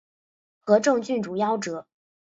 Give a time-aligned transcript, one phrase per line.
[0.61, 1.85] 和政郡主夭折。